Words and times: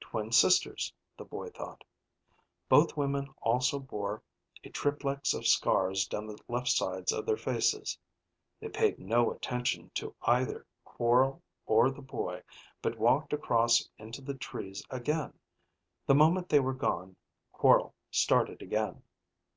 Twin 0.00 0.32
sisters, 0.32 0.92
the 1.16 1.24
boy 1.24 1.50
thought. 1.50 1.84
Both 2.68 2.96
women 2.96 3.32
also 3.42 3.78
bore 3.78 4.24
a 4.64 4.70
triplex 4.70 5.32
of 5.34 5.46
scars 5.46 6.08
down 6.08 6.26
the 6.26 6.36
left 6.48 6.66
sides 6.66 7.12
of 7.12 7.24
their 7.26 7.36
faces. 7.36 7.96
They 8.58 8.70
paid 8.70 8.98
no 8.98 9.30
attention 9.30 9.90
to 9.94 10.16
either 10.22 10.66
Quorl 10.84 11.42
or 11.64 11.92
the 11.92 12.02
boy, 12.02 12.42
but 12.82 12.98
walked 12.98 13.32
across 13.32 13.88
into 13.98 14.20
the 14.20 14.34
trees 14.34 14.82
again. 14.90 15.38
The 16.06 16.14
moment 16.16 16.48
they 16.48 16.58
were 16.58 16.74
gone, 16.74 17.14
Quorl 17.52 17.94
started 18.10 18.60
again. 18.62 19.04